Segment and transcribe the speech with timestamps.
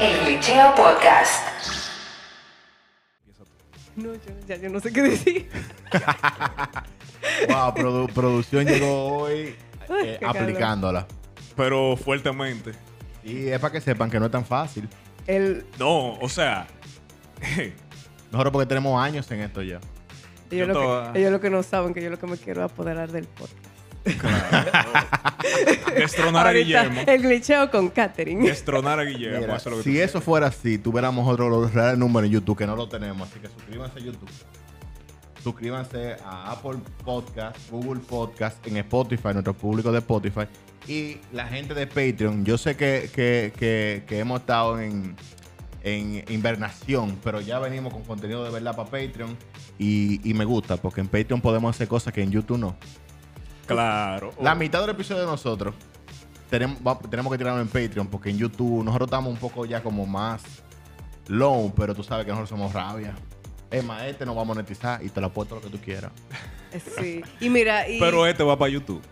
[0.00, 1.46] El Glitcheo Podcast.
[3.96, 5.48] No, yo, ya yo no sé qué decir.
[7.48, 9.56] Wow, produ- producción llegó hoy
[10.04, 11.06] eh, aplicándola.
[11.56, 12.70] Pero fuertemente.
[13.24, 14.88] Y es para que sepan que no es tan fácil.
[15.26, 16.66] El, No, o sea.
[18.30, 19.80] Nosotros porque tenemos años en esto ya.
[20.50, 22.36] ellos, Yo lo toda- que, ellos lo que no saben que yo lo que me
[22.36, 23.65] quiero apoderar del podcast.
[25.96, 27.00] destronar a Guillermo.
[27.06, 28.46] El glitcheo con Katherine.
[28.48, 29.40] Destronar a Guillermo.
[29.40, 32.32] Mira, eso es lo que si eso fuera así, tuviéramos otro los reales números en
[32.34, 33.28] YouTube que no lo tenemos.
[33.28, 34.30] Así que suscríbanse a YouTube.
[35.42, 40.46] Suscríbanse a Apple Podcast, Google Podcast, en Spotify, nuestro público de Spotify.
[40.88, 42.44] Y la gente de Patreon.
[42.44, 45.14] Yo sé que, que- que- que hemos estado en,
[45.84, 49.36] en invernación, pero ya venimos con contenido de verdad para Patreon.
[49.78, 52.76] Y, y me gusta, porque en Patreon podemos hacer cosas que en YouTube no.
[53.66, 54.32] Claro.
[54.40, 55.74] La mitad del episodio de nosotros
[56.50, 59.82] tenemos, va- tenemos que tirarlo en Patreon porque en YouTube nosotros estamos un poco ya
[59.82, 60.42] como más
[61.28, 63.14] low, pero tú sabes que nosotros somos rabia.
[63.70, 66.12] Es más, este no va a monetizar y te lo apuesto lo que tú quieras.
[66.98, 67.22] Sí.
[67.40, 69.02] Y mira, y Pero este va para YouTube.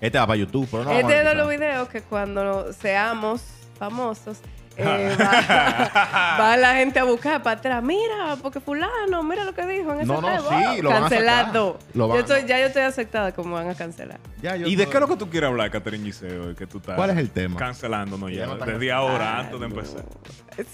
[0.00, 1.36] Este va para YouTube, pero no va a este es de monetizar.
[1.36, 3.42] los videos que cuando seamos
[3.78, 4.38] famosos,
[4.76, 7.82] eh, va, va la gente a buscar para atrás.
[7.82, 10.28] Mira, porque fulano, mira lo que dijo en ese No, no,
[10.74, 11.72] sí, lo van a Cancelado.
[11.80, 11.90] sacar.
[11.96, 14.18] Lo van- Yo estoy, ya yo estoy aceptada como van a cancelar.
[14.40, 16.54] Ya, yo ¿Y de no- qué es lo que tú quieres hablar, Catherine Giseo?
[16.54, 17.56] Que tú estás ¿Cuál es el tema?
[17.58, 18.54] Cancelándonos Ya ya.
[18.66, 20.04] desde ahora, Ah, antes de empezar.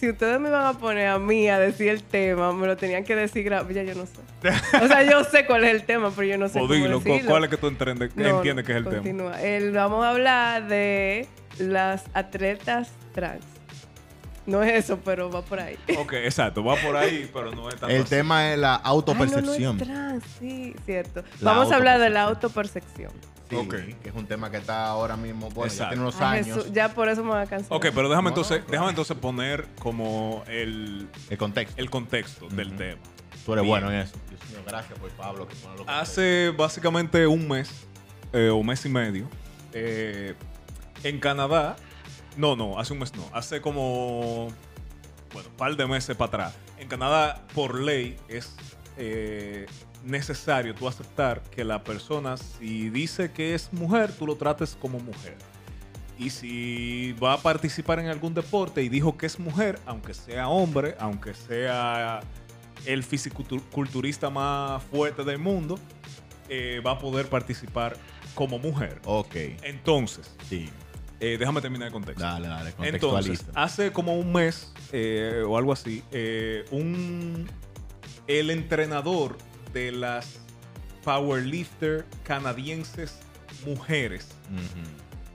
[0.01, 3.05] Si ustedes me van a poner a mí a decir el tema, me lo tenían
[3.05, 4.21] que decir Ya yo no sé.
[4.83, 6.99] O sea, yo sé cuál es el tema, pero yo no sé O cómo dilo,
[7.01, 7.31] decirlo.
[7.31, 8.97] ¿cuál es que tú entiendes, No, entiendes que es el tema?
[8.97, 9.41] continúa.
[9.43, 13.45] El- vamos a hablar de las atletas trans.
[14.53, 15.77] No es eso, pero va por ahí.
[15.99, 16.65] Ok, exacto.
[16.65, 19.77] Va por ahí, pero no es tan El tema es la Ay, no, autopercepción.
[19.77, 21.23] no es trans, sí, cierto.
[21.41, 23.13] La Vamos a hablar de la autopercepción.
[23.51, 23.75] Sí, Ok.
[24.03, 26.57] que es un tema que está ahora mismo, bueno, ya tiene unos Ay, años.
[26.59, 27.77] Jesús, ya por eso me van a cancelar.
[27.79, 28.71] Ok, pero déjame No, entonces, claro.
[28.73, 31.75] déjame entonces poner como el, El contexto.
[31.81, 33.01] el contexto del tema.
[33.47, 33.67] Tú eres Bien.
[33.73, 34.17] bueno en eso.
[34.29, 35.87] Dios mío, gracias por Pablo que contextos.
[35.89, 37.71] Hace básicamente un mes
[38.35, 39.27] eh, o mes y medio,
[39.73, 40.35] eh,
[41.05, 41.77] en Canadá,
[42.39, 44.49] no, no, hace un mes no, hace como,
[45.33, 48.55] bueno, un par de meses para atrás, en Canadá por ley es
[48.97, 49.67] eh,
[50.05, 55.01] necesario tú aceptar que la persona, si dice que es mujer, tú lo trates como
[55.01, 55.37] mujer.
[56.17, 60.49] Y si va a participar en algún deporte y dijo que es mujer, aunque sea
[60.49, 62.21] hombre, aunque sea
[62.87, 65.79] el fisiculturista más fuerte del mundo,
[66.49, 67.97] eh, va a poder participar
[68.35, 69.01] como mujer.
[69.05, 70.71] Ok, Entonces, sí.
[71.21, 72.23] Eh, déjame terminar el contexto.
[72.23, 77.49] Dale, dale, Entonces, hace como un mes eh, o algo así, eh, un,
[78.27, 79.37] el entrenador
[79.73, 80.41] de las
[81.05, 83.19] powerlifter canadienses
[83.65, 84.29] mujeres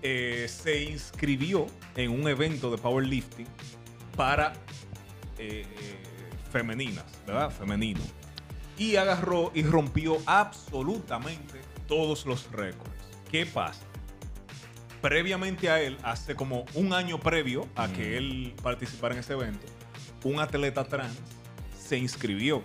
[0.02, 3.48] se inscribió en un evento de powerlifting
[4.16, 4.54] para
[6.52, 7.50] femeninas, ¿verdad?
[7.52, 8.02] Femenino.
[8.78, 12.92] Y agarró y rompió absolutamente todos los récords.
[13.30, 13.82] ¿Qué pasa?
[15.04, 19.68] Previamente a él, hace como un año previo a que él participara en ese evento,
[20.24, 21.14] un atleta trans
[21.78, 22.64] se inscribió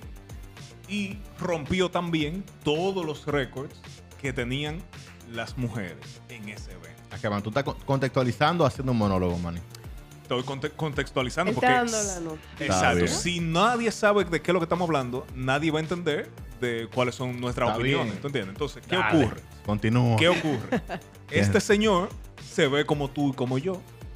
[0.88, 3.75] y rompió también todos los récords
[4.22, 4.81] que tenían
[5.32, 7.03] las mujeres en ese evento.
[7.10, 9.60] Acá, man, tú estás con- contextualizando o haciendo un monólogo, man.
[10.22, 11.66] Estoy conte- contextualizando Él porque...
[11.66, 12.41] está dando la nota.
[12.60, 13.06] Está Exacto.
[13.09, 16.88] Si nadie sabe de qué es lo que estamos hablando, nadie va a entender de
[16.94, 18.06] cuáles son nuestras Está opiniones.
[18.12, 18.20] bien.
[18.20, 18.55] ¿Tú entiendes?
[18.55, 19.25] Entonces, ¿qué Dale.
[19.25, 19.41] ocurre?
[19.66, 20.16] Continúa.
[20.16, 20.81] ¿Qué ocurre?
[21.31, 22.09] Este señor
[22.50, 23.75] se ve como tú y como yo.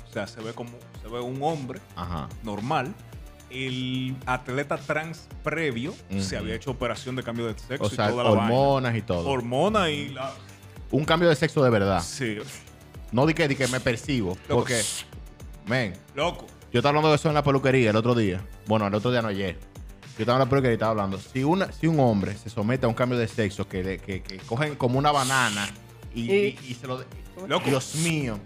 [0.08, 0.70] O sea, se ve como
[1.02, 2.28] se ve un hombre Ajá.
[2.42, 2.94] normal.
[3.50, 8.10] El atleta trans previo se había hecho operación de cambio de sexo O sea, y
[8.12, 8.44] toda la vaina.
[8.44, 9.28] hormonas y todo.
[9.28, 10.32] Hormona y la...
[10.90, 12.02] un cambio de sexo de verdad.
[12.02, 12.38] Sí.
[13.10, 14.30] No di que, di que me percibo.
[14.48, 14.60] Loco.
[14.60, 14.80] Porque,
[15.66, 16.46] men, Loco.
[16.72, 18.40] yo estaba hablando de eso en la peluquería el otro día.
[18.66, 19.58] Bueno, el otro día no ayer.
[20.16, 21.18] Yo estaba en la peluquería y estaba hablando.
[21.18, 24.22] Si, una, si un hombre se somete a un cambio de sexo que, le- que,
[24.22, 25.68] que cogen como una banana
[26.14, 27.04] y, Y- y- y se lo...
[27.48, 27.68] Loco.
[27.68, 28.38] Dios mío.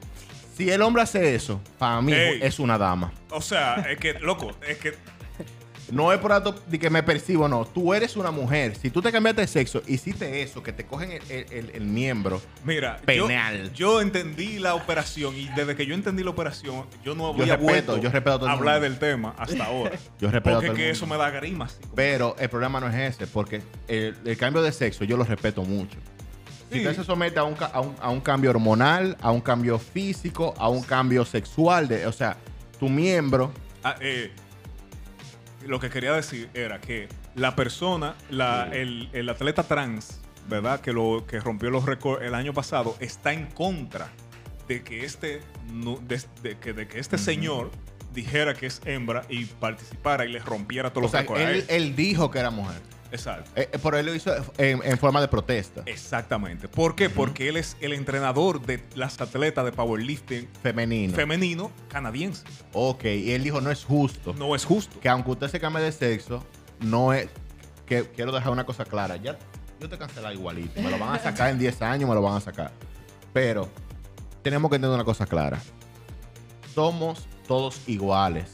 [0.57, 2.39] Si el hombre hace eso, para mí Ey.
[2.43, 3.13] es una dama.
[3.31, 4.95] O sea, es que, loco, es que
[5.93, 7.65] No es por alto de que me percibo, no.
[7.65, 8.75] Tú eres una mujer.
[8.75, 11.85] Si tú te cambiaste de sexo, hiciste eso, que te cogen el, el- el- el
[11.85, 12.43] miembro.
[12.65, 13.73] Mira, yo, Penal.
[13.73, 17.57] yo entendí la operación y desde que yo entendí la operación, yo no Yo había
[17.57, 17.63] respeto,
[17.93, 19.93] vuelto yo respeto a hablar del tema hasta ahora.
[20.21, 21.67] Yo respeto a Porque todo que eso me da grima.
[21.67, 25.23] así Pero el problema no es ese, porque el, el cambio de sexo yo lo
[25.23, 25.99] respeto mucho.
[26.71, 29.79] Si usted se somete a un, a, un, a un cambio hormonal, a un cambio
[29.79, 32.37] físico, a un cambio sexual, de, o sea,
[32.79, 33.53] tu miembro,
[33.85, 34.33] Ah, eh,
[35.65, 40.81] lo que quería decir era que la persona, la, el, el atleta trans, ¿verdad?
[40.81, 44.09] Que, lo, que rompió los récords el año pasado, está en contra
[44.67, 45.41] de que este,
[46.03, 47.71] de, de que, de que este señor
[48.13, 51.65] dijera que es hembra y participara y le rompiera todos O los sea, él.
[51.69, 52.81] él dijo que era mujer.
[53.17, 53.51] Exacto.
[53.57, 55.83] Eh, eh, pero él lo hizo en, en forma de protesta.
[55.87, 56.69] Exactamente.
[56.69, 57.11] ¿Por qué?
[57.11, 61.15] Porque él es el entrenador de las atletas de powerlifting Femenino.
[61.15, 62.45] femenino canadiense.
[62.73, 64.35] ok, y él dijo, no es justo.
[64.35, 65.01] No es justo.
[65.01, 66.45] Que aunque usted se cambie de sexo,
[66.81, 67.29] no es...
[67.87, 69.17] Que quiero dejar una cosa clara.
[69.17, 69.39] Ya,
[69.81, 70.81] yo te cancelé igualito.
[70.83, 72.73] Me lo van a sacar en 10 años, me lo van a sacar.
[73.33, 73.69] Pero
[74.43, 75.61] tenemos que entender una cosa clara.
[76.75, 78.51] Somos todos iguales.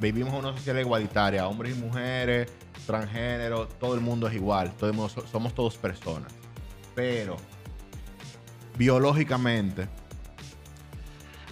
[0.00, 1.46] Vivimos en una sociedad igualitaria.
[1.48, 2.50] Hombres y mujeres,
[2.86, 4.72] transgénero, todo el mundo es igual.
[4.72, 6.32] Todo el mundo so- somos todos personas.
[6.94, 7.36] Pero
[8.76, 9.88] biológicamente,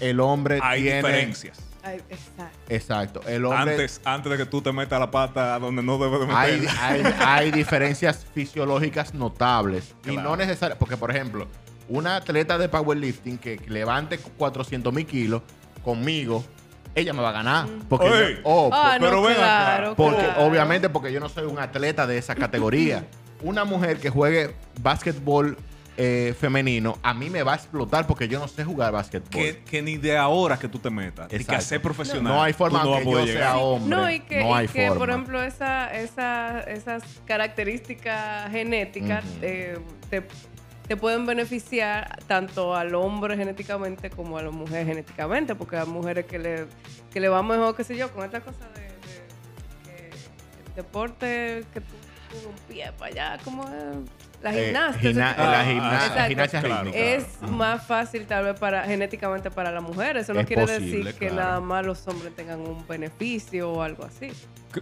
[0.01, 0.97] el hombre Hay tiene...
[0.99, 1.59] diferencias.
[1.83, 2.59] Ay, exacto.
[2.69, 3.21] Exacto.
[3.27, 3.73] El hombre...
[3.73, 6.87] Antes, antes de que tú te metas la pata donde no debes de hay, meterla.
[6.87, 7.03] hay,
[7.47, 9.95] hay diferencias fisiológicas notables.
[10.07, 10.79] Y no necesariamente.
[10.79, 11.47] Porque, por ejemplo,
[11.89, 15.43] una atleta de powerlifting que levante 400 mil kilos
[15.83, 16.45] conmigo,
[16.95, 17.67] ella me va a ganar.
[17.89, 18.35] Porque, Oye.
[18.35, 19.41] yo- oh, Ah, por- no, pero ven acá,
[19.77, 20.45] claro, porque claro.
[20.47, 23.05] obviamente porque yo no soy un atleta de esa categoría.
[23.43, 25.57] Una mujer que juegue básquetbol
[26.03, 29.29] eh, femenino, a mí me va a explotar porque yo no sé jugar básquetbol.
[29.31, 31.59] que, que ni de ahora que tú te metas, y que Exacto.
[31.59, 32.33] a ser profesional.
[32.33, 33.49] No hay forma tú no vas a que poder yo llegar.
[33.53, 33.97] sea hombre.
[33.97, 35.13] No, y que, no hay y que, por forma.
[35.15, 39.39] ejemplo, esa, esa, esas características genéticas Ujú.
[39.43, 39.79] eh,
[40.09, 40.23] te,
[40.91, 46.27] te pueden beneficiar tanto al hombre genéticamente como a la mujer genéticamente, porque hay mujeres
[46.27, 46.67] que le,
[47.13, 48.91] que le va mejor, qué sé yo, con esta cosa de, de-
[49.85, 51.95] que el deporte que tú
[52.33, 53.07] con un pie para
[53.37, 53.73] allá, como es
[54.43, 55.01] la Eh, gimnasia.
[55.01, 56.91] gimna- de- la Ah, gimnasia Claro.
[56.93, 60.17] es más fácil tal vez para genéticamente para la mujer.
[60.17, 61.37] Eso no Es quiere posible, decir que claro.
[61.37, 64.33] nada más los hombres tengan un beneficio o algo así.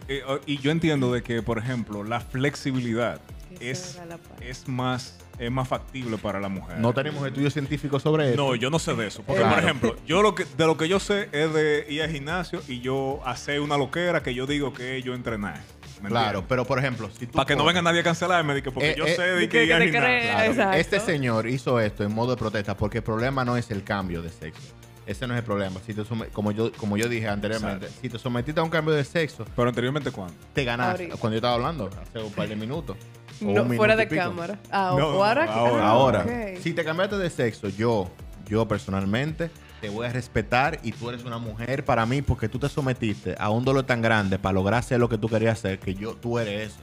[0.08, 3.20] Eh, Y yo entiendo de que, por ejemplo, la flexibilidad
[3.60, 3.99] es,
[4.40, 6.78] es más es más factible para la mujer.
[6.81, 8.37] No tenemos estudios científicos sobre eso.
[8.37, 9.22] No, yo no sé de eso.
[9.22, 9.55] Porque, Claro.
[9.55, 12.60] por ejemplo, yo lo que, de lo que yo sé es de ir al gimnasio
[12.66, 15.60] y yo hacer una loquera que yo digo que yo entrenar.
[16.02, 17.32] ¿me Claro, pero por ejemplo, si tú.
[17.32, 19.58] Para que no venga nadie a cancelarme, que porque Eh, yo eh, sé de que
[19.58, 20.31] que- ir al que crees.
[20.31, 20.76] Claro, Exacto.
[20.76, 24.22] Este señor hizo esto en modo de protesta porque el problema no es el cambio
[24.22, 24.62] de sexo.
[25.06, 25.81] Ese no es el problema.
[25.87, 26.02] Si te
[26.32, 28.00] como, yo, como yo dije anteriormente, Exacto.
[28.02, 30.34] si te sometiste a un cambio de sexo, Pero anteriormente, ¿cuándo?
[30.52, 31.08] te ganaste.
[31.10, 32.96] Cuando yo estaba hablando, hace un par de minutos.
[33.40, 34.58] No, fuera de cámara.
[34.70, 35.82] Ah, No, no, ahora, que- ahora.
[35.85, 36.61] ah, Ahora, ok.
[36.62, 38.11] si te cambiaste de sexo, yo,
[38.49, 39.50] yo personalmente,
[39.81, 43.37] te voy a respetar y tú eres una mujer para mí porque tú te sometiste
[43.38, 46.14] a un dolor tan grande para lograr hacer lo que tú querías hacer que yo,
[46.14, 46.81] tú eres eso.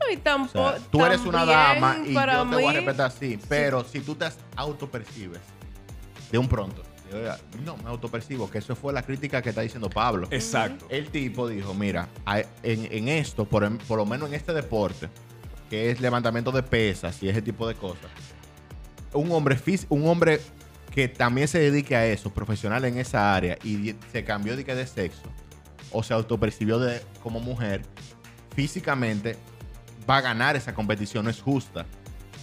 [0.00, 0.70] No, y O tampoco.
[0.70, 3.38] sea, tú eres una también dama y para yo te voy a mí- respetar así.
[3.48, 4.26] Pero si tú te
[4.56, 5.40] autopercibes
[6.32, 6.82] de un pronto,
[7.64, 10.26] no, me autopercibo, que eso fue la crítica que está diciendo Pablo.
[10.32, 10.86] Exacto.
[10.88, 15.08] El tipo dijo, mira, hay- en, en esto, por, por lo menos en este deporte,
[15.74, 18.08] que es levantamiento de pesas y ese tipo de cosas,
[19.12, 20.40] un hombre, un hombre
[20.92, 24.72] que también se dedique a eso, profesional en esa área, y se cambió de, que
[24.76, 25.22] de sexo,
[25.90, 27.82] o se autopercibió de, como mujer,
[28.54, 29.36] físicamente
[30.08, 31.86] va a ganar esa competición, no es justa.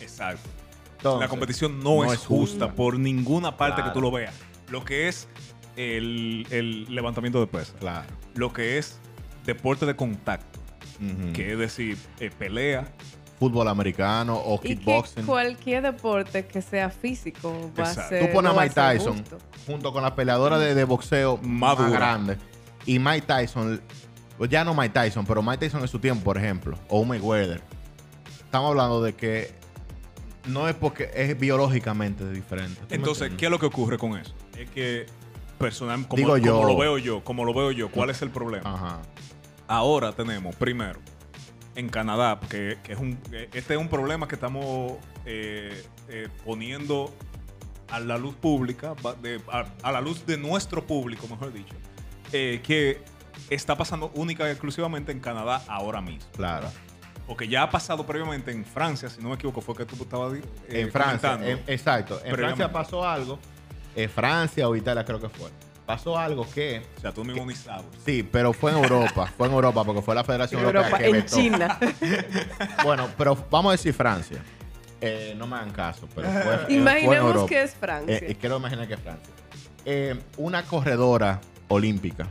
[0.02, 0.50] Exacto.
[0.98, 2.76] Entonces, la competición no, no es, justa, justa.
[2.76, 3.92] por ninguna parte Claro.
[3.92, 4.36] que tú lo veas.
[4.70, 5.30] Lo que es
[5.78, 7.76] el, el levantamiento de pesas.
[7.80, 8.10] Claro.
[8.36, 9.00] Lo que es
[9.46, 10.60] deporte de contacto.
[11.34, 12.88] Que es decir, eh, pelea.
[13.42, 15.26] Fútbol americano o Y que kickboxing.
[15.26, 18.28] cualquier deporte que sea físico va a ser.
[18.28, 19.38] Tú pones no a Mike Tyson justo.
[19.66, 22.38] junto con la peleadora de, de boxeo más, Más grande.
[22.86, 23.82] Y Mike Tyson,
[24.38, 27.08] pues ya no Mike Tyson, pero Mike Tyson en su tiempo, por ejemplo, o un
[27.08, 27.62] Mayweather.
[28.46, 29.52] Estamos hablando de que
[30.46, 32.80] no es porque es biológicamente diferente.
[32.82, 33.32] ¿Tú me Entonces?
[33.38, 34.36] ¿qué es lo que ocurre con eso?
[34.56, 35.08] Es que
[35.58, 36.58] personal, como, Digo yo.
[36.58, 38.72] como lo veo yo, como lo veo yo, ¿cuál es el problema?
[38.72, 39.00] Ajá.
[39.68, 41.00] Ahora tenemos, primero,
[41.76, 43.18] en Canadá, que, que es un,
[43.54, 44.94] este es un problema que estamos
[45.26, 47.14] eh, eh, poniendo
[47.90, 51.74] a la luz pública, de- a, a la luz de nuestro público, mejor dicho,
[52.32, 53.02] eh, que
[53.50, 56.30] está pasando única y exclusivamente en Canadá ahora mismo.
[56.36, 56.68] Claro.
[57.28, 60.34] Porque ya ha pasado previamente en Francia, si no me equivoco, fue que tú estabas
[60.68, 62.20] en Francia, en- exacto.
[62.26, 62.36] En.
[62.36, 63.40] Francia pasó algo.
[63.96, 65.50] En Francia o Italia creo que fue.
[65.92, 67.84] Pasó algo que O sea, tú mismo ni sabes.
[68.06, 69.30] Sí, pero fue en Europa.
[69.38, 71.36] fue en Europa porque fue la Federación Europea que en vetó.
[71.36, 71.80] China.
[72.86, 74.42] Bueno, pero vamos a decir Francia.
[75.02, 78.16] Eh, no me hagan caso, pero fue, eh, fue en Imaginemos que es Francia.
[78.20, 79.34] Eh, y quiero imaginar que es Francia.
[79.84, 82.26] Eh, una corredora olímpica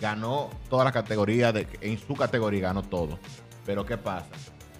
[0.00, 3.18] ganó toda la categoría, de, en su categoría ganó todo.
[3.66, 4.30] Pero ¿qué pasa?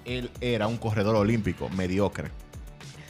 [0.07, 2.31] Él era un corredor olímpico mediocre.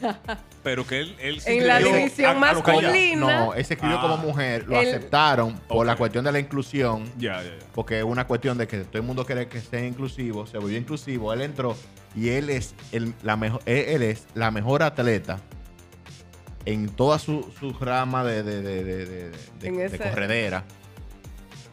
[0.62, 3.40] Pero que él, él se En la división a- a lo que ella- masculina.
[3.46, 4.02] No, él se escribió Ah.
[4.02, 5.98] como mujer, lo aceptaron por la Ok.
[5.98, 7.04] cuestión de la inclusión.
[7.18, 7.66] Ya, ya, ya.
[7.74, 10.76] porque es una cuestión de que todo el mundo quiere que sea inclusivo, se volvió
[10.78, 11.76] inclusivo, él entró
[12.14, 15.38] y él es el, la mejor, él, él es la mejor atleta
[16.66, 20.64] en toda su, su rama de, de, de, de, de- de- En de ese- corredera.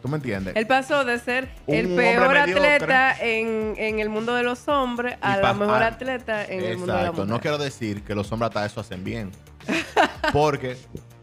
[0.02, 0.54] ¿Tú me entiendes?
[0.56, 2.74] Él pasó de ser Un el hombre peor mediocre.
[2.76, 6.78] atleta en, en el mundo de los hombres a la mejor ah, atleta en el
[6.78, 7.12] mundo de la Exacto.
[7.22, 7.28] mujer.
[7.34, 9.32] No quiero decir que los hombres hasta eso hacen bien.
[10.32, 10.76] Porque,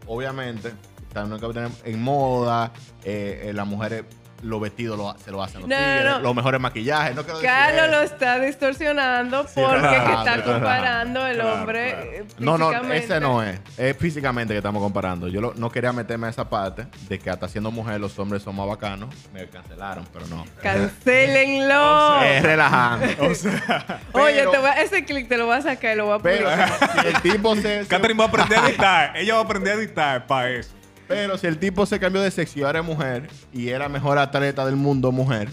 [0.06, 0.72] obviamente,
[1.12, 4.04] también hay que tener en moda, eh, eh, las mujeres
[4.46, 6.18] los vestidos lo- se lo hacen los No, no, tigres, no.
[6.20, 7.14] los mejores maquillajes.
[7.14, 12.10] No quiero decir Carlos lo está distorsionando Sí, porque está comparando el hombre claro.
[12.12, 13.58] eh, No, no, ese no es.
[13.76, 15.28] Es físicamente que estamos comparando.
[15.28, 18.42] Yo lo- no quería meterme a esa parte de que hasta siendo mujer los hombres
[18.42, 19.14] son más bacanos.
[19.32, 20.44] Me cancelaron, pero no.
[20.62, 22.22] Cancélenlo.
[22.22, 23.06] Es relajando.
[23.30, 25.96] O sea, Oye, pero- te voy a- ese clip te lo voy a sacar y
[25.96, 27.00] lo voy a Pero publicar.
[27.00, 29.16] si el tipo se, se- Catherine va a aprender a editar.
[29.16, 30.70] Ella va a aprender a editar para eso.
[31.08, 34.18] Pero si el tipo se cambió de sexo y ahora es mujer y era mejor
[34.18, 35.48] atleta del mundo mujer,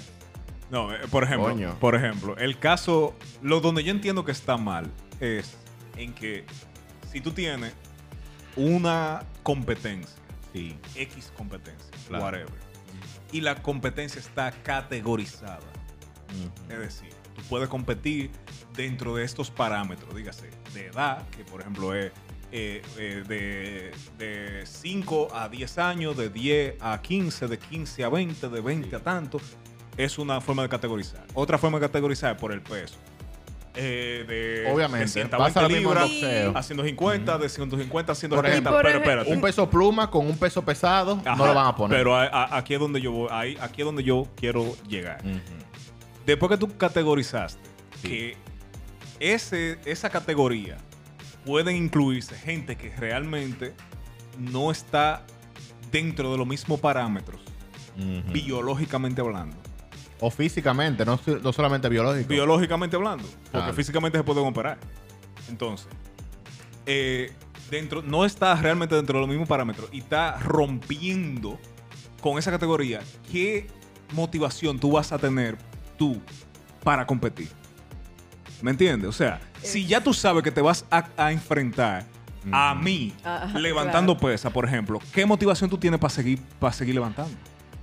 [0.71, 1.77] No, eh, por ejemplo, Coño.
[1.79, 5.55] por ejemplo, el caso, lo donde yo entiendo que está mal es
[5.97, 6.45] en que
[7.11, 7.73] si tú tienes
[8.55, 10.15] una competencia,
[10.51, 10.77] sí.
[10.95, 12.23] X competencia, Claro.
[12.25, 12.49] whatever,
[13.31, 15.59] y la competencia está categorizada,
[16.69, 18.31] es decir, tú puedes competir
[18.75, 22.11] dentro de estos parámetros, dígase, de edad, que por ejemplo es
[22.55, 23.91] eh, eh, de,
[24.23, 28.95] de 5 a 10 años, de 10 a 15, de 15 a 20, de 20
[28.95, 29.41] a tanto,
[29.97, 31.25] es una forma de categorizar.
[31.33, 32.95] Otra forma de categorizar es por el peso.
[33.75, 38.15] Eh, de, Obviamente, de 120 pasa lo mismo en libras a 150, de 150 a
[38.15, 39.33] 170, Por ejemplo, pero Y por espérate.
[39.33, 41.97] Un peso pluma con un peso pesado Ajá, no lo van a poner.
[41.97, 45.23] Pero a- a- aquí es donde yo voy, ahí- aquí es donde yo quiero llegar.
[46.23, 47.67] Después que tú categorizaste
[48.03, 48.07] Sí.
[48.07, 48.37] que
[49.19, 50.77] ese, esa categoría
[51.45, 53.73] pueden incluirse gente que realmente
[54.37, 55.25] no está
[55.91, 57.41] dentro de los mismos parámetros,
[58.31, 59.55] biológicamente hablando.
[60.19, 62.29] O físicamente, no, no solamente biológico.
[62.29, 64.79] Biológicamente hablando, porque físicamente se pueden operar.
[65.49, 65.87] Entonces,
[66.85, 67.31] eh,
[67.69, 71.59] dentro, no está realmente dentro de los mismos parámetros y está rompiendo
[72.21, 73.01] con esa categoría.
[73.31, 73.67] ¿Qué
[74.13, 75.57] motivación tú vas a tener
[75.97, 76.21] tú
[76.83, 77.49] para competir?
[78.63, 79.09] ¿Me entiendes?
[79.09, 82.05] O sea, si ya tú sabes que te vas a, a enfrentar
[82.49, 84.31] a mí Ajá, levantando claro.
[84.33, 87.35] pesa, por ejemplo, ¿qué motivación tú tienes para seguir, para seguir levantando?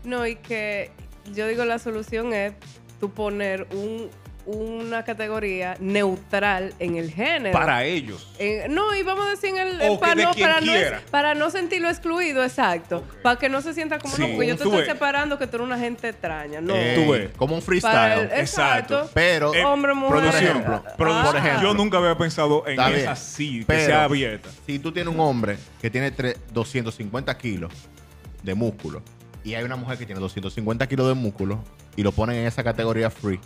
[0.04, 0.90] No, y que
[1.34, 2.54] yo digo la solución es
[2.98, 4.08] tú poner un,
[4.46, 7.52] una categoría neutral en el género.
[7.52, 8.28] Para ellos.
[8.38, 10.60] Eh, no, y vamos a decir en el O que para, de no, quien para,
[10.60, 10.96] no, quiera.
[10.98, 13.04] es- para no sentirlo excluido, exacto.
[13.22, 14.90] Para que no se sienta como Sí, no, porque yo te tú estoy ves.
[14.92, 16.60] separando que tú eres una gente extraña.
[16.60, 16.74] No.
[16.74, 17.30] Eh, Tú ves.
[17.36, 18.30] Como un freestyle.
[18.32, 19.08] el- exacto.
[19.14, 20.20] Pero, Eh, Hombre, mujer.
[20.20, 21.62] Producción, ejemplo, Ah, por ejemplo.
[21.62, 23.00] Yo nunca había pensado en Está bien.
[23.00, 24.48] esa así, que Pero- sea abierta.
[24.66, 27.72] si tú tienes un hombre que tiene tre- 250 kilos
[28.42, 29.02] de músculo
[29.44, 31.62] y hay una mujer que tiene 250 kilos de músculo
[31.96, 33.38] y lo ponen en esa categoría free,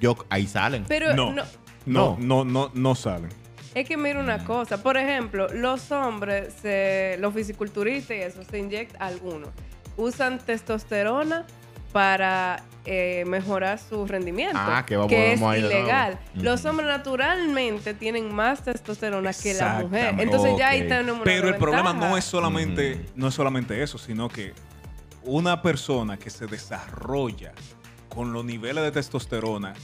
[0.00, 0.84] yo, ahí salen.
[0.88, 1.32] Pero No.
[1.32, 1.44] no,
[1.86, 3.30] No, no, no, no salen.
[3.74, 4.82] es que mira una cosa.
[4.82, 9.50] Por ejemplo, los hombres, se, los fisiculturistas y eso, se inyectan algunos.
[9.96, 11.46] Usan testosterona
[11.92, 14.58] para eh, mejorar su rendimiento.
[14.60, 15.76] Ah, que vamos- es vamos de nuevo.
[15.78, 16.18] ilegal.
[16.34, 20.14] Los hombres naturalmente tienen más testosterona que la mujer.
[20.18, 23.96] Entonces ya ahí tenemos una Pero el problema no es solamente, no es solamente eso,
[23.98, 24.52] sino que
[25.24, 27.52] una persona que se desarrolla
[28.16, 29.74] con los niveles de testosterona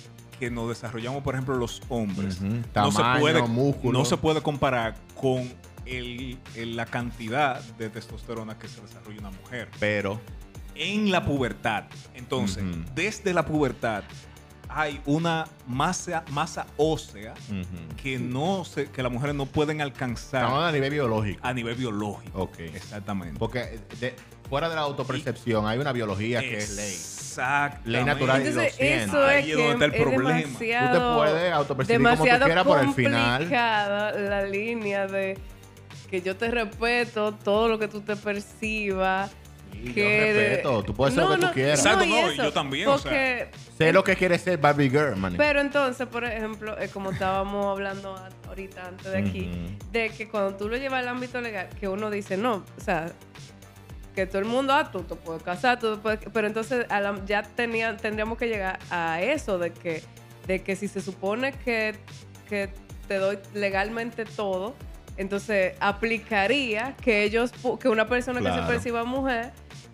[0.40, 3.98] que nos desarrollamos, por ejemplo, los hombres, no, se puede, músculo.
[3.98, 5.52] no se puede comparar con
[5.86, 9.68] el- el- la cantidad de testosterona que se desarrolla una mujer.
[9.78, 10.18] Pero,
[10.74, 11.84] en la pubertad.
[12.14, 14.02] Entonces, desde la pubertad
[14.74, 17.34] hay una masa, masa ósea
[18.02, 21.40] que no se, que las mujeres no pueden alcanzar estamos a nivel biológico.
[21.46, 22.42] a nivel biológico.
[22.44, 22.60] Ok.
[22.60, 23.38] Exactamente.
[23.38, 24.16] Porque de-
[24.48, 26.96] fuera de la autopercepción hay una biología que es ley.
[27.32, 27.90] Exactamente.
[27.90, 29.28] Ley natural y Entonces, lo eso siento.
[29.30, 30.38] es Ahí es que donde está el es problema.
[30.40, 35.38] demasiado, Tú te puedes autopercibir como tú quieras, pero al final- complicada la línea de
[36.10, 39.30] que yo te respeto todo lo que tú te percibas.
[39.72, 41.78] Sí, que yo respeto, tú puedes ser lo que tú quieras.
[41.80, 43.10] Exacto, y no, y eso, yo también, o sea.
[43.10, 45.34] porque- Sé lo que quiere ser Barbie Girl, man.
[45.38, 48.14] pero entonces, por ejemplo, es como estábamos hablando
[48.46, 49.90] ahorita antes de aquí, Ujú.
[49.90, 53.06] de que cuando tú lo llevas al ámbito legal, que uno dice, no, o sea,
[54.14, 56.20] que todo el mundo, ah, tú te puedes casar, tú te puedes...
[56.32, 60.02] Pero entonces a la- ya tenía, tendríamos que llegar a eso, de que,
[60.46, 61.94] de que si se supone que,
[62.48, 62.68] que
[63.08, 64.74] te doy legalmente todo,
[65.16, 69.52] entonces aplicaría que ellos, pu- que una persona que se perciba mujer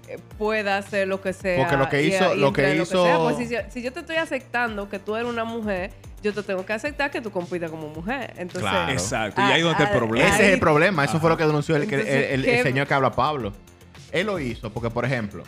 [0.08, 1.58] eh, pueda hacer lo que sea.
[1.58, 3.18] Porque lo que y- hizo- y lo que entre hizo- sea.
[3.18, 5.90] Pues si, yo- si yo te estoy aceptando que tú eres una mujer,
[6.22, 8.32] yo te tengo que aceptar que tú compitas como mujer.
[8.36, 8.90] Entonces, Claro.
[8.92, 9.40] Exacto.
[9.40, 10.28] Y ahí es donde el Ah, problema.
[10.28, 11.04] Ese es el problema.
[11.04, 13.52] Eso fue lo que denunció el, que- el- el- el ¿qué- señor que habla Pablo.
[14.12, 15.42] Él lo hizo porque, por ejemplo,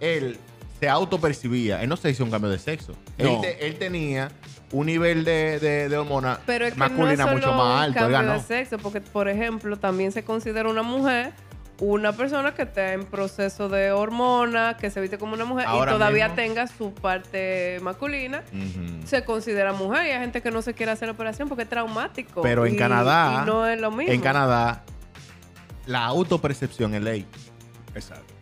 [0.00, 0.38] él
[0.80, 1.82] se autopercibía.
[1.82, 2.92] Él no se hizo un cambio de sexo.
[3.18, 3.40] Él, No.
[3.40, 4.30] te- él tenía
[4.72, 7.82] un nivel de, de, de hormona Pero es que no masculina es solo mucho más
[7.82, 7.98] alto.
[7.98, 8.32] Él cambio ganó.
[8.34, 11.32] de sexo, porque, por ejemplo, también se considera una mujer
[11.78, 15.90] una persona que está en proceso de hormonas, que se viste como una mujer Ahora
[15.90, 18.44] y todavía mismo- tenga su parte masculina,
[19.04, 20.06] se considera mujer.
[20.06, 22.40] Y hay gente que no se quiere hacer la operación porque es traumático.
[22.42, 24.12] Pero en Y- Canadá, y no es lo mismo.
[24.12, 24.84] En Canadá,
[25.86, 27.26] la autopercepción es ley.
[27.94, 28.32] Exacto.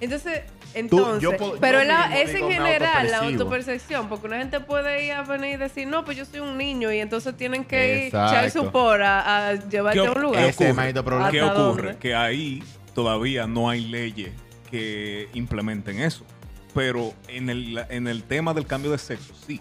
[0.00, 0.42] Entonces,
[0.74, 3.26] entonces, yo puedo- pero yo la- mismo es en general la autopercibo.
[3.42, 6.58] autopercepción, porque una gente puede ir a venir y decir, no, pues yo soy un
[6.58, 8.32] niño y entonces tienen que ir Exacto.
[8.32, 10.40] echar su por a, a llevarte ¿Qué a un lugar.
[10.42, 10.76] Ese es el ocurre?
[10.76, 11.30] maldito problema.
[11.30, 11.82] ¿Qué ¿Hasta ocurre?
[11.84, 11.98] dónde?
[12.00, 14.32] Que ahí todavía no hay leyes
[14.72, 16.24] que implementen eso.
[16.74, 19.60] Pero en el, en el tema del cambio de sexo, sí.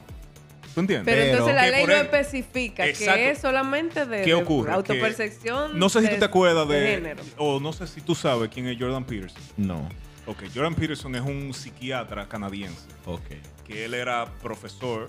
[0.74, 1.14] ¿Tú entiendes?
[1.14, 3.14] Pero, entonces la ley no el- especifica Exacto.
[3.16, 4.72] que es solamente de, ¿Qué de ocurre?
[4.72, 5.74] autopercepción.
[5.74, 7.24] Que- no sé si de- tú te acuerdas de, género.
[7.38, 9.42] o no sé si tú sabes quién es Jordan Peterson.
[9.58, 9.90] No.
[10.28, 13.22] Ok, Jordan Peterson es un psiquiatra canadiense Ok.
[13.68, 15.08] que él era profesor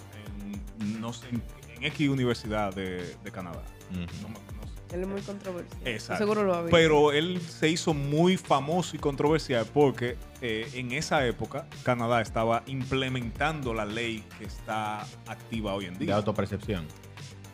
[0.81, 1.42] en no sé en,
[1.76, 3.62] en X universidad de, de Canadá.
[3.90, 4.52] No me- no.
[4.93, 5.81] Él es muy controversial.
[5.87, 6.23] Exacto.
[6.23, 6.77] Seguro lo ha visto.
[6.77, 12.63] Pero él se hizo muy famoso y controversial porque eh, en esa época Canadá estaba
[12.67, 16.17] implementando la ley que está activa hoy en De día.
[16.17, 16.87] autopercepción.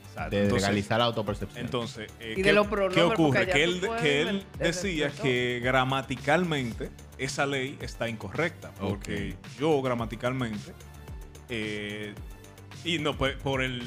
[0.08, 0.34] Exacto.
[0.36, 1.64] De Entonces- legalizar la autopercepción.
[1.64, 3.46] Entonces, eh, Y ¿qué, de qué ocurre?
[3.46, 8.72] Que él, que él de- decía de que gramaticalmente esa ley está incorrecta.
[8.80, 10.72] Porque yo gramaticalmente,
[11.48, 12.14] eh,
[12.84, 13.82] y no por, por el,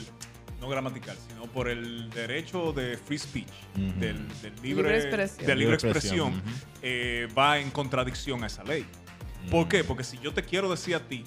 [0.61, 5.47] no gramatical, sino por el derecho de free speech, del, del libre, Libre expresión.
[5.47, 6.41] de libre Libre expresión,
[6.83, 8.85] eh, va en contradicción a esa ley.
[9.49, 9.83] ¿Por qué?
[9.83, 11.23] Porque si yo te quiero decir a ti,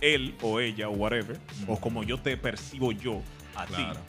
[0.00, 3.20] él o ella o whatever, o como yo te percibo yo
[3.56, 3.94] a Claro.
[3.94, 4.00] ti,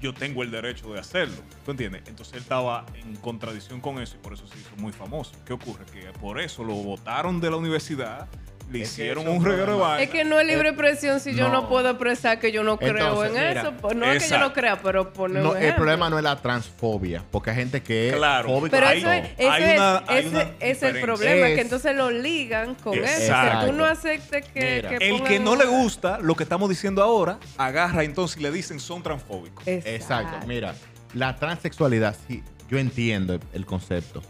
[0.00, 1.36] yo tengo el derecho de hacerlo.
[1.64, 2.02] ¿Tú entiendes?
[2.08, 5.32] Entonces él estaba en contradicción con eso y por eso se hizo muy famoso.
[5.44, 5.84] ¿Qué ocurre?
[5.86, 8.28] Que por eso lo votaron de la universidad,
[8.70, 9.88] le Es que hicieron un un reguero de problema.
[9.88, 10.02] vaina.
[10.04, 11.68] Es que no es libre expresión si yo no.
[11.68, 12.90] puedo expresar que yo no creo
[13.24, 13.72] Entonces, en mira, eso.
[13.80, 15.84] Pues no es que yo no crea, pero poner No, un el ejemplo.
[15.84, 18.48] problema no es la transfobia, porque hay gente que es Claro.
[18.48, 21.02] fóbica Pero Hay- eso es, eso hay es- una- hay ese una es el diferencia.
[21.02, 23.04] problema, Es- que entonces lo ligan con eso.
[23.04, 23.60] Exacto.
[23.60, 24.88] Que tú no aceptes que, Mira.
[24.90, 28.42] que El pongan que no le gusta lo que estamos diciendo ahora, agarra entonces y
[28.42, 29.66] le dicen son transfóbicos.
[29.66, 30.46] Exacto.
[30.46, 30.74] Mira,
[31.14, 34.22] la transexualidad, sí, yo entiendo el, el concepto.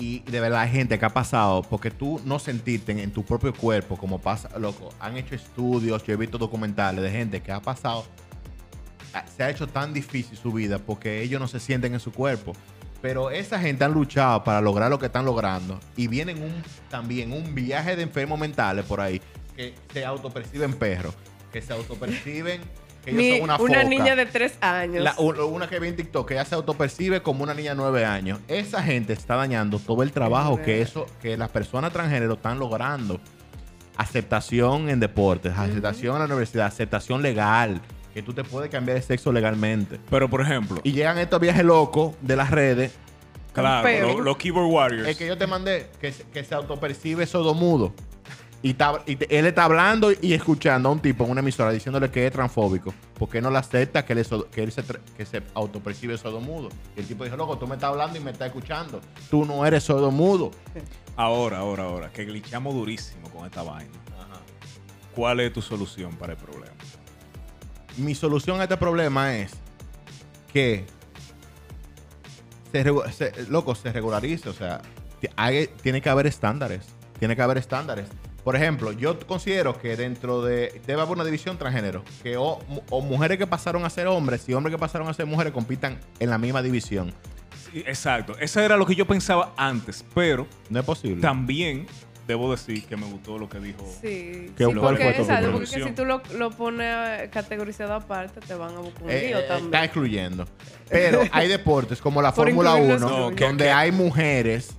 [0.00, 3.52] Y de verdad gente que ha pasado, porque tú no sentirte en, en tu propio
[3.54, 7.60] cuerpo, como pasa, loco, han hecho estudios, yo he visto documentales de gente que ha
[7.60, 8.04] pasado,
[9.12, 12.12] a- se ha hecho tan difícil su vida porque ellos no se sienten en su
[12.12, 12.54] cuerpo.
[13.02, 17.32] Pero esa gente han luchado para lograr lo que están logrando y vienen un, también
[17.32, 19.20] un viaje de enfermos mentales por ahí
[19.56, 21.14] que se autoperciben perros,
[21.52, 22.60] que se autoperciben
[23.04, 25.02] que ellos Mi- son una, niña de tres años.
[25.02, 27.76] La- u- una que ve en TikTok que ella se autopercibe como una niña de
[27.76, 28.38] 9 años.
[28.48, 33.20] Esa gente está dañando todo el trabajo que eso, que las personas transgénero están logrando.
[33.96, 37.80] Aceptación en deportes, aceptación en la universidad, aceptación legal,
[38.14, 40.00] que tú te puedes cambiar de sexo legalmente.
[40.08, 42.92] Pero por ejemplo, Y llegan estos viajes locos de las redes.
[43.52, 45.08] claro, lo- los keyboard warriors.
[45.08, 47.92] El que yo te mandé, que, se- que se autopercibe sordomudo.
[48.62, 52.26] Y, te- él está hablando y escuchando a un tipo en una emisora diciéndole que
[52.26, 52.92] es transfóbico.
[53.18, 54.82] Porque no le acepta que él, es que él se,
[55.16, 56.68] que se autopercibe sordomudo.
[56.94, 59.00] Y el tipo dijo, loco, tú me estás hablando y me estás escuchando.
[59.30, 60.50] Tú no eres sordomudo.
[61.16, 63.90] Ahora, ahora, ahora, que glitchamos durísimo con esta vaina.
[65.14, 66.74] ¿Cuál es tu solución para el problema?
[67.96, 69.52] Mi solución a este problema es
[70.52, 70.84] que
[72.72, 74.48] se, regu- se- loco, se regularice.
[74.48, 74.80] O sea,
[75.36, 76.86] hay- tiene que haber estándares.
[77.18, 78.06] Tiene que haber estándares.
[78.44, 80.80] Por ejemplo, yo considero que dentro de.
[80.86, 82.02] Debe haber una división transgénero.
[82.22, 85.14] Que o, mu- o mujeres que pasaron a ser hombres y hombres que pasaron a
[85.14, 87.12] ser mujeres compitan en la misma división.
[87.72, 88.34] Sí, exacto.
[88.40, 91.20] Eso era lo que yo pensaba antes, pero No es posible.
[91.20, 91.86] también
[92.26, 93.84] debo decir que me gustó lo que dijo.
[94.00, 96.86] Sí, ¿Qué- sí, cuál porque, exacto, porque que si tú lo, lo pones
[97.22, 99.66] eh, categorizado aparte, te van a buscar un Eh, lío eh, también.
[99.66, 100.44] está excluyendo.
[100.88, 104.70] Pero hay deportes como la Fórmula incluirlos 1, No, que- donde que- hay mujeres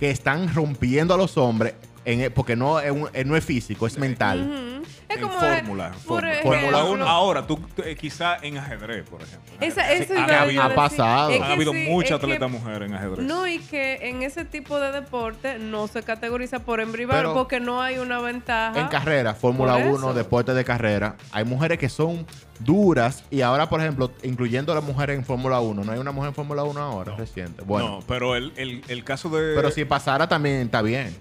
[0.00, 3.86] que están rompiendo a los hombres, en- porque no es, un- eh, no es físico,
[3.86, 4.40] es mental.
[4.42, 4.82] Ujú.
[5.08, 5.90] Es en como fórmula.
[5.90, 6.30] por fórmula.
[6.32, 7.06] ejemplo, Fórmula uno.
[7.06, 9.52] Ahora, tú eh, quizá en ajedrez, por ejemplo.
[9.60, 10.74] Esa- eso Sí, habido, Ha decir.
[10.76, 11.30] pasado.
[11.30, 13.26] Es han que habido sí, muchas es que- atletas mujeres en ajedrez.
[13.26, 17.82] No, y que en ese tipo de deporte no se categoriza por embrivar porque no
[17.82, 18.80] hay una ventaja.
[18.80, 20.14] En carrera, Fórmula Por 1, eso.
[20.14, 22.26] deporte de carrera, hay mujeres que son
[22.60, 26.12] duras y ahora, por ejemplo, incluyendo a las mujeres en Fórmula 1, no hay una
[26.12, 27.62] mujer en Fórmula 1 ahora, reciente.
[27.64, 29.54] Bueno, No, pero el, el- el caso de.
[29.54, 31.14] pero si pasara también está bien.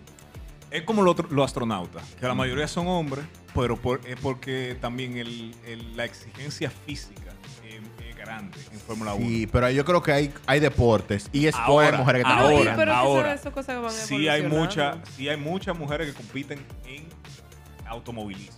[0.71, 5.17] Es como lo- los astronautas, que la mayoría son hombres, pero por- es porque también
[5.17, 7.31] el- el- la exigencia física
[7.67, 7.75] es,
[8.07, 9.25] es grande en Fórmula 1.
[9.27, 12.93] Sí, pero yo creo que hay, hay deportes y es Ahora, mujeres que ahora, pero
[12.93, 13.33] ahora.
[13.33, 17.05] eso cosas que van sí hay, mucha, sí hay muchas mujeres que compiten en
[17.85, 18.57] automovilismo.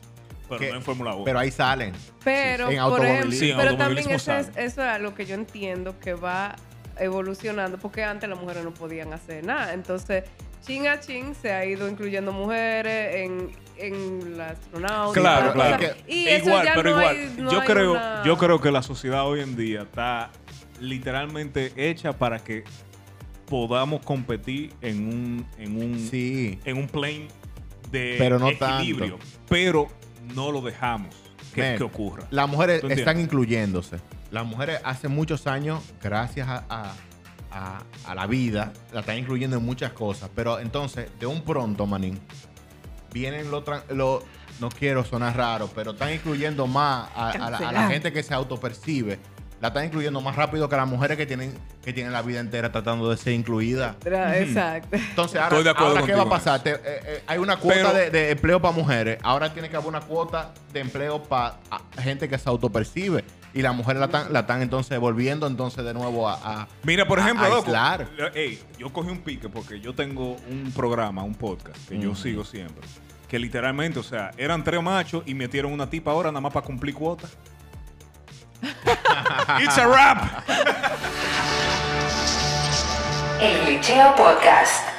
[0.50, 1.24] pero que- no en Fórmula 1.
[1.24, 1.94] Pero ahí salen.
[2.24, 3.40] Pero, En por ejemplo, automovilismo.
[3.40, 4.64] Sí, en pero también eso es, sabe.
[4.66, 6.56] eso es algo que yo entiendo que va
[7.00, 9.74] evolucionando, porque antes las mujeres no podían hacer nada.
[9.74, 10.26] Entonces,
[10.66, 15.20] chin a chin se ha ido incluyendo mujeres en, en la astronauta.
[15.20, 15.70] Claro, y claro.
[15.82, 16.04] las cosas.
[16.08, 17.16] Y eso igual, ya pero no igual.
[17.16, 20.32] hay- no yo creo, una- yo creo que la sociedad hoy en día está
[20.80, 22.64] literalmente hecha para que
[23.48, 26.60] podamos competir en un, en un, Sí.
[26.66, 27.28] en un plane
[27.92, 29.18] de Pero no equilibrio.
[29.18, 29.26] tanto.
[29.50, 29.88] Pero
[30.34, 31.16] no lo dejamos
[31.54, 32.24] que, Men, que ocurra.
[32.32, 33.98] Las mujeres están incluyéndose.
[34.32, 36.96] Las mujeres hace muchos años, gracias a, a-
[37.54, 40.30] a- a la vida, la están incluyendo en muchas cosas.
[40.36, 42.20] Pero entonces, de un pronto, manín,
[43.12, 44.24] vienen lo, tran- lo-
[44.60, 48.24] no quiero sonar raro, pero están incluyendo más a, a la, a la gente que
[48.24, 49.20] se autopercibe.
[49.62, 52.70] La están incluyendo más rápido que las mujeres que tienen, que tienen la vida entera
[52.70, 53.96] tratando de ser incluida.
[54.06, 54.98] Exacto.
[54.98, 56.62] Entonces, ahora, Estoy de acuerdo ahora ¿qué va a pasar?
[56.62, 59.20] Te- eh, eh, hay una cuota Pero- de, de empleo para mujeres.
[59.24, 61.60] Ahora tiene que haber una cuota de empleo para
[61.98, 63.24] gente que se autopercibe.
[63.54, 66.34] Y las mujeres la están, la están entonces volviendo entonces de nuevo a...
[66.44, 67.72] a- Mira, por ejemplo, a loco,
[68.80, 72.88] yo cogí un pique porque yo tengo un programa, un podcast que yo sigo siempre.
[73.28, 76.66] Que literalmente, o sea, eran tres machos y metieron una tipa ahora nada más para
[76.66, 77.28] cumplir cuota.
[79.62, 80.44] It's a rap.
[83.42, 84.93] El Glitcheo Podcast.